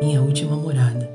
Minha 0.00 0.22
última 0.22 0.54
morada. 0.56 1.10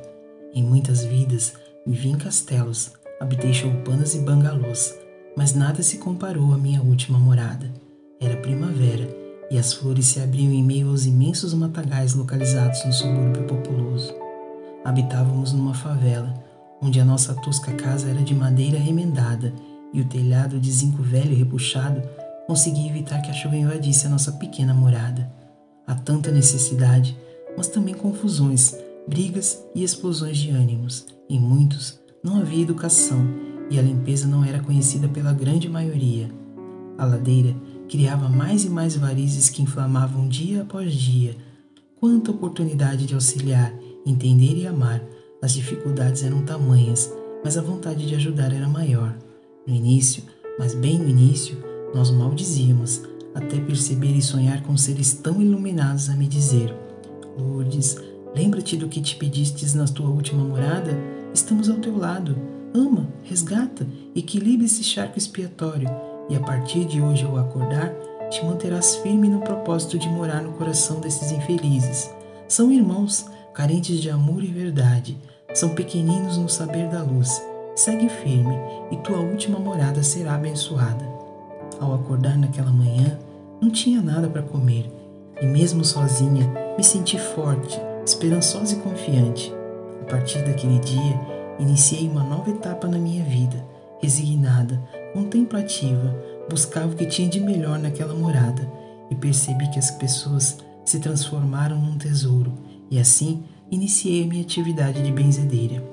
Em 0.53 0.62
muitas 0.62 1.06
vidas, 1.06 1.53
vivi 1.86 2.09
em 2.09 2.17
castelos, 2.17 2.92
habitei 3.20 3.53
choupanas 3.53 4.14
e 4.14 4.20
bangalôs, 4.20 4.94
mas 5.38 5.53
nada 5.56 5.81
se 5.81 5.98
comparou 5.98 6.53
à 6.53 6.58
minha 6.58 6.81
última 6.81 7.17
morada. 7.17 7.72
Era 8.20 8.36
primavera 8.38 9.09
e 9.50 9.58
as 9.58 9.73
flores 9.73 10.08
se 10.08 10.20
abriam 10.20 10.52
em 10.52 10.62
meio 10.62 10.90
aos 10.90 11.06
imensos 11.06 11.53
matagais 11.53 12.14
localizados 12.14 12.84
no 12.86 12.92
subúrbio 12.92 13.44
populoso. 13.44 14.14
Habitávamos 14.84 15.53
numa 15.53 15.73
favela, 15.73 16.34
onde 16.81 17.00
a 17.00 17.06
nossa 17.06 17.34
tosca 17.36 17.72
casa 17.73 18.09
era 18.09 18.22
de 18.22 18.36
madeira 18.36 18.78
remendada 18.78 19.53
e 19.94 20.02
o 20.02 20.06
telhado 20.06 20.59
de 20.59 20.70
zinco 20.70 21.02
velho 21.02 21.36
repuxado 21.36 22.02
conseguia 22.45 22.90
evitar 22.90 23.22
que 23.22 23.31
a 23.31 23.34
chuva 23.34 23.56
invadisse 23.56 24.06
a 24.08 24.09
nossa 24.09 24.34
pequena 24.34 24.73
morada. 24.73 25.31
Há 25.88 25.95
tanta 25.95 26.31
necessidade 26.31 27.18
mas 27.58 27.68
também 27.68 27.94
confusões, 27.94 28.76
brigas 29.08 29.64
e 29.76 29.84
explosões 29.84 30.38
de 30.38 30.50
ânimos. 30.50 31.06
Em 31.30 31.40
muitos, 31.40 32.00
não 32.23 32.38
havia 32.38 32.64
educação 32.64 33.26
e 33.70 33.80
a 33.80 33.82
limpeza 33.82 34.28
não 34.28 34.44
era 34.44 34.59
conhecida 34.59 35.08
pela 35.08 35.34
grande 35.34 35.70
maioria. 35.70 36.30
A 36.98 37.06
ladeira 37.06 37.56
criava 37.90 38.30
mais 38.30 38.64
e 38.66 38.70
mais 38.70 38.96
varizes 38.96 39.50
que 39.50 39.62
inflamavam 39.62 40.28
dia 40.28 40.62
após 40.62 40.94
dia. 40.94 41.36
Quanta 42.00 42.31
oportunidade 42.31 43.06
de 43.06 43.14
auxiliar, 43.14 43.74
entender 44.06 44.58
e 44.58 44.68
amar. 44.68 45.02
As 45.42 45.54
dificuldades 45.54 46.24
eram 46.24 46.44
tamanhas, 46.44 47.12
mas 47.44 47.58
a 47.58 47.62
vontade 47.62 48.08
de 48.08 48.16
ajudar 48.16 48.54
era 48.54 48.68
maior. 48.68 49.18
No 49.68 49.74
início, 49.74 50.24
mas 50.58 50.74
bem 50.74 51.00
no 51.00 51.09
início, 51.09 51.58
nós 51.94 52.12
maldizíamos, 52.12 53.02
até 53.34 53.59
perceber 53.59 54.16
e 54.16 54.22
sonhar 54.22 54.62
com 54.64 54.78
seres 54.78 55.14
tão 55.14 55.42
iluminados 55.42 56.09
a 56.09 56.16
me 56.16 56.28
dizer: 56.28 56.74
Lourdes, 57.38 57.98
lembra-te 58.36 58.78
do 58.78 58.88
que 58.88 59.02
te 59.02 59.16
pedistes 59.16 59.73
na 59.73 59.86
tua 59.86 60.09
última 60.09 60.44
morada? 60.44 60.97
Estamos 61.34 61.69
ao 61.69 61.78
teu 61.78 61.97
lado. 61.97 62.35
Ama, 62.74 63.07
resgata, 63.24 63.88
equilibre 64.16 64.66
esse 64.66 64.84
charco 64.84 65.18
expiatório, 65.18 65.90
e 66.30 66.35
a 66.35 66.40
partir 66.40 66.85
de 66.85 67.02
hoje 67.02 67.24
ao 67.24 67.38
acordar, 67.38 67.94
te 68.30 68.44
manterás 68.44 68.96
firme 68.97 69.30
no 69.30 69.41
propósito 69.41 69.97
de 69.97 70.09
morar 70.09 70.41
no 70.41 70.53
coração 70.53 71.00
desses 71.00 71.31
infelizes. 71.31 72.09
São 72.47 72.72
irmãos, 72.72 73.25
carentes 73.53 74.00
de 74.00 74.09
amor 74.09 74.44
e 74.44 74.47
verdade, 74.47 75.18
são 75.53 75.69
pequeninos 75.69 76.38
no 76.38 76.50
saber 76.50 76.90
da 76.90 77.03
luz. 77.03 77.41
Segue 77.75 78.09
firme 78.09 78.56
e 78.91 78.97
tua 78.97 79.19
última 79.19 79.59
morada 79.59 80.02
será 80.03 80.36
abençoada. 80.36 81.07
Ao 81.80 81.94
acordar 81.94 82.38
naquela 82.38 82.72
manhã, 82.72 83.19
não 83.62 83.69
tinha 83.69 84.02
nada 84.02 84.28
para 84.28 84.41
comer 84.41 84.90
e 85.41 85.46
mesmo 85.46 85.84
sozinha, 85.84 86.52
me 86.78 86.84
senti 86.84 87.19
forte, 87.19 87.79
esperançosa 88.06 88.73
e 88.73 88.79
confiante. 88.79 89.53
A 90.01 90.06
partir 90.06 90.44
daquele 90.44 90.79
dia, 90.79 91.19
iniciei 91.59 92.07
uma 92.07 92.23
nova 92.23 92.50
etapa 92.50 92.88
na 92.88 92.97
minha 92.97 93.23
vida, 93.23 93.63
resignada, 94.01 94.81
contemplativa, 95.13 96.16
buscava 96.50 96.91
o 96.91 96.95
que 96.95 97.06
tinha 97.06 97.29
de 97.29 97.39
melhor 97.39 97.78
naquela 97.79 98.13
morada 98.13 98.69
e 99.09 99.16
percebi 99.16 99.69
que 99.69 99.79
as 99.79 99.91
pessoas 99.91 100.57
se 100.83 101.00
transformaram 101.00 101.79
num 101.79 101.97
tesouro 101.97 102.51
e 102.89 103.00
assim 103.00 103.44
iniciei 103.72 104.23
a 104.23 104.28
minha 104.28 104.44
atividade 104.44 105.01
de 105.01 105.12
benzedeira. 105.12 105.83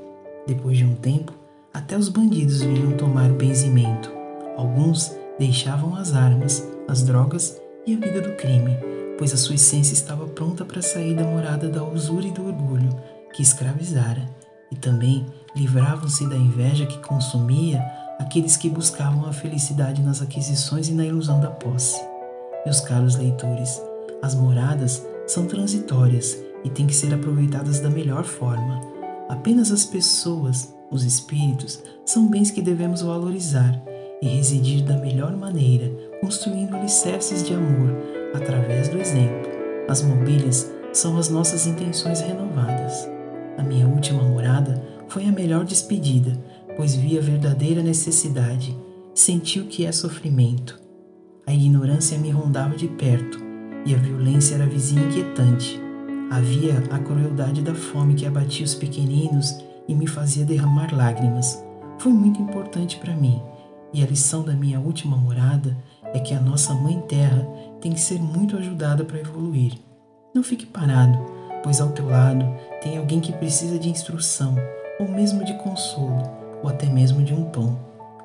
Depois 0.47 0.79
de 0.79 0.85
um 0.85 0.95
tempo, 0.95 1.33
até 1.73 1.97
os 1.97 2.09
bandidos 2.09 2.63
vinham 2.63 2.97
tomar 2.97 3.31
o 3.31 3.35
benzimento. 3.35 4.11
Alguns 4.57 5.15
deixavam 5.39 5.95
as 5.95 6.15
armas, 6.15 6.67
as 6.89 7.03
drogas 7.03 7.61
e 7.87 7.95
a 7.95 7.99
vida 7.99 8.21
do 8.21 8.35
crime 8.37 9.00
pois 9.21 9.35
a 9.35 9.37
sua 9.37 9.57
essência 9.57 9.93
estava 9.93 10.27
pronta 10.27 10.65
para 10.65 10.81
sair 10.81 11.15
da 11.15 11.25
morada 11.25 11.69
da 11.69 11.85
usura 11.85 12.27
e 12.27 12.31
do 12.31 12.47
orgulho 12.47 12.89
que 13.35 13.43
escravizara, 13.43 14.27
e 14.73 14.77
também 14.77 15.27
livravam-se 15.55 16.27
da 16.27 16.37
inveja 16.37 16.87
que 16.87 16.97
consumia 17.07 17.85
aqueles 18.19 18.57
que 18.57 18.71
buscavam 18.71 19.27
a 19.27 19.33
felicidade 19.33 20.01
nas 20.01 20.23
aquisições 20.23 20.89
e 20.89 20.95
na 20.95 21.05
ilusão 21.05 21.39
da 21.39 21.51
posse. 21.51 22.03
Meus 22.65 22.81
caros 22.81 23.15
leitores, 23.17 23.79
as 24.23 24.35
moradas 24.35 25.07
são 25.27 25.47
transitórias 25.47 26.39
e 26.65 26.71
têm 26.71 26.87
que 26.87 26.95
ser 26.95 27.13
aproveitadas 27.13 27.79
da 27.79 27.91
melhor 27.91 28.25
forma. 28.25 28.81
Apenas 29.29 29.71
as 29.71 29.85
pessoas, 29.85 30.75
os 30.91 31.05
espíritos, 31.05 31.83
são 32.07 32.27
bens 32.27 32.51
que 32.51 32.63
devemos 32.63 33.03
valorizar 33.03 33.83
e 34.23 34.29
residir 34.29 34.83
da 34.83 34.97
melhor 34.97 35.37
maneira, 35.37 35.93
construindo 36.23 36.75
alicerces 36.75 37.47
de 37.47 37.53
amor 37.53 38.20
através 38.35 38.89
do 38.89 38.99
exemplo. 38.99 39.51
As 39.89 40.03
mobílias 40.03 40.71
são 40.93 41.17
as 41.17 41.29
nossas 41.29 41.67
intenções 41.67 42.21
renovadas. 42.21 43.09
A 43.59 43.63
minha 43.63 43.87
última 43.87 44.23
morada 44.23 44.83
foi 45.09 45.25
a 45.25 45.33
melhor 45.33 45.65
despedida, 45.65 46.39
pois 46.77 46.95
vi 46.95 47.19
a 47.19 47.21
verdadeira 47.21 47.83
necessidade, 47.83 48.77
senti 49.15 49.61
o 49.61 49.67
que 49.67 49.85
é 49.85 49.93
sofrimento. 49.93 50.81
A 51.47 51.53
ignorância 51.53 52.17
me 52.19 52.31
rondava 52.31 52.77
de 52.77 52.87
perto 52.89 53.39
e 53.85 53.95
a 53.95 53.99
violência 53.99 54.55
era 54.55 54.67
vizinha 54.67 55.05
inquietante. 55.05 55.81
Havia 56.31 56.79
a 56.91 56.99
crueldade 56.99 57.61
da 57.61 57.75
fome 57.75 58.15
que 58.15 58.27
abatia 58.27 58.65
os 58.65 58.75
pequeninos 58.75 59.57
e 59.89 59.95
me 59.95 60.07
fazia 60.07 60.45
derramar 60.45 60.95
lágrimas. 60.95 61.63
Foi 61.99 62.13
muito 62.13 62.41
importante 62.41 62.99
para 62.99 63.15
mim, 63.15 63.43
e 63.93 64.03
a 64.03 64.07
lição 64.07 64.45
da 64.45 64.53
minha 64.53 64.79
última 64.79 65.17
morada 65.17 65.77
é 66.15 66.21
que 66.21 66.33
a 66.33 66.41
nossa 66.41 66.73
Mãe 66.73 67.01
Terra 67.09 67.47
tem 67.81 67.93
que 67.93 68.01
ser 68.01 68.21
muito 68.21 68.57
ajudada 68.57 69.05
para 69.05 69.19
evoluir. 69.19 69.79
Não 70.35 70.43
fique 70.43 70.67
parado, 70.67 71.19
pois 71.63 71.81
ao 71.81 71.91
teu 71.91 72.09
lado 72.09 72.45
tem 72.83 72.99
alguém 72.99 73.21
que 73.21 73.33
precisa 73.33 73.79
de 73.79 73.89
instrução, 73.89 74.55
ou 74.99 75.09
mesmo 75.09 75.45
de 75.45 75.55
consolo, 75.55 76.23
ou 76.63 76.69
até 76.69 76.87
mesmo 76.87 77.23
de 77.23 77.35
um 77.35 77.45
pão. 77.45 77.79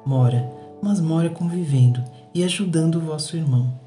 Mora, 0.05 0.49
mas 0.81 0.99
mora 0.99 1.29
convivendo 1.29 2.03
e 2.33 2.43
ajudando 2.43 2.95
o 2.95 3.01
vosso 3.01 3.35
irmão. 3.35 3.79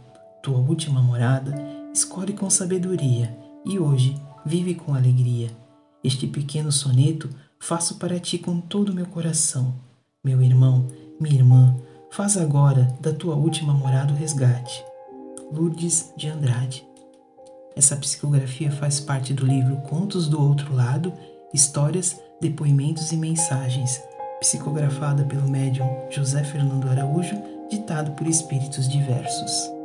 Tua 0.42 0.58
última 0.58 1.02
morada 1.02 1.54
escolhe 1.92 2.32
com 2.32 2.48
sabedoria 2.48 3.36
e 3.64 3.78
hoje 3.78 4.20
vive 4.44 4.74
com 4.74 4.94
alegria. 4.94 5.50
Este 6.02 6.26
pequeno 6.26 6.72
soneto 6.72 7.28
faço 7.58 7.96
para 7.96 8.18
ti 8.18 8.38
com 8.38 8.60
todo 8.60 8.90
o 8.90 8.94
meu 8.94 9.06
coração. 9.06 9.74
Meu 10.24 10.40
irmão, 10.42 10.86
minha 11.20 11.34
irmã, 11.34 11.76
Faz 12.10 12.36
agora 12.36 12.88
da 13.00 13.12
tua 13.12 13.34
última 13.34 13.72
morada 13.72 14.12
o 14.12 14.16
resgate. 14.16 14.84
Lourdes 15.50 16.12
de 16.16 16.28
Andrade. 16.28 16.86
Essa 17.74 17.96
psicografia 17.96 18.70
faz 18.70 19.00
parte 19.00 19.32
do 19.32 19.46
livro 19.46 19.76
Contos 19.88 20.28
do 20.28 20.40
Outro 20.40 20.74
Lado, 20.74 21.12
Histórias, 21.54 22.20
Depoimentos 22.40 23.12
e 23.12 23.16
Mensagens, 23.16 24.02
psicografada 24.40 25.24
pelo 25.24 25.48
médium 25.48 25.88
José 26.10 26.44
Fernando 26.44 26.88
Araújo, 26.88 27.36
ditado 27.70 28.12
por 28.12 28.26
espíritos 28.26 28.88
diversos. 28.88 29.77